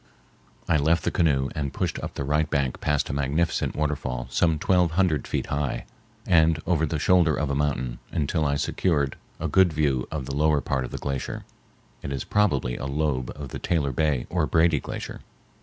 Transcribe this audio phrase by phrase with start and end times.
[0.67, 4.57] I left the canoe and pushed up the right bank past a magnificent waterfall some
[4.57, 5.85] twelve hundred feet high,
[6.25, 10.35] and over the shoulder of a mountain, until I secured a good view of the
[10.35, 11.45] lower part of the glacier.
[12.01, 15.19] It is probably a lobe of the Taylor Bay or Brady Glacier.